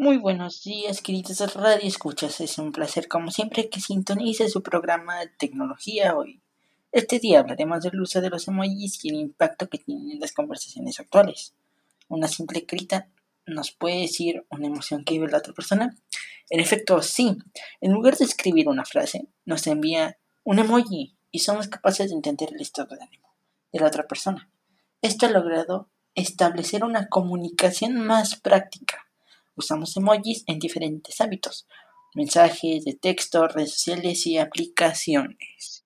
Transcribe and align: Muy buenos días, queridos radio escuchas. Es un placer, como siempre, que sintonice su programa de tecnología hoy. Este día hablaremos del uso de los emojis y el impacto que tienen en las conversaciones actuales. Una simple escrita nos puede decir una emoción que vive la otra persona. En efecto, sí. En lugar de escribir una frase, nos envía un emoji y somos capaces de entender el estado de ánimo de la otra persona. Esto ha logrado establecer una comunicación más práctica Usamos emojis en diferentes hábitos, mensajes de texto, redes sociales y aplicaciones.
Muy 0.00 0.16
buenos 0.16 0.62
días, 0.62 1.02
queridos 1.02 1.54
radio 1.54 1.88
escuchas. 1.88 2.40
Es 2.40 2.58
un 2.58 2.70
placer, 2.70 3.08
como 3.08 3.32
siempre, 3.32 3.68
que 3.68 3.80
sintonice 3.80 4.48
su 4.48 4.62
programa 4.62 5.18
de 5.18 5.26
tecnología 5.26 6.16
hoy. 6.16 6.40
Este 6.92 7.18
día 7.18 7.40
hablaremos 7.40 7.82
del 7.82 8.00
uso 8.00 8.20
de 8.20 8.30
los 8.30 8.46
emojis 8.46 9.04
y 9.04 9.08
el 9.08 9.16
impacto 9.16 9.68
que 9.68 9.78
tienen 9.78 10.12
en 10.12 10.20
las 10.20 10.30
conversaciones 10.30 11.00
actuales. 11.00 11.52
Una 12.06 12.28
simple 12.28 12.60
escrita 12.60 13.08
nos 13.44 13.72
puede 13.72 14.02
decir 14.02 14.46
una 14.50 14.68
emoción 14.68 15.02
que 15.02 15.14
vive 15.14 15.32
la 15.32 15.38
otra 15.38 15.52
persona. 15.52 15.96
En 16.48 16.60
efecto, 16.60 17.02
sí. 17.02 17.36
En 17.80 17.90
lugar 17.90 18.16
de 18.16 18.24
escribir 18.24 18.68
una 18.68 18.84
frase, 18.84 19.26
nos 19.46 19.66
envía 19.66 20.16
un 20.44 20.60
emoji 20.60 21.16
y 21.32 21.40
somos 21.40 21.66
capaces 21.66 22.10
de 22.10 22.14
entender 22.14 22.50
el 22.52 22.60
estado 22.60 22.94
de 22.94 23.02
ánimo 23.02 23.34
de 23.72 23.80
la 23.80 23.88
otra 23.88 24.06
persona. 24.06 24.48
Esto 25.02 25.26
ha 25.26 25.30
logrado 25.30 25.88
establecer 26.14 26.84
una 26.84 27.08
comunicación 27.08 27.98
más 27.98 28.36
práctica 28.36 29.07
Usamos 29.58 29.96
emojis 29.96 30.44
en 30.46 30.60
diferentes 30.60 31.20
hábitos, 31.20 31.66
mensajes 32.14 32.84
de 32.84 32.94
texto, 32.94 33.48
redes 33.48 33.72
sociales 33.72 34.24
y 34.28 34.38
aplicaciones. 34.38 35.77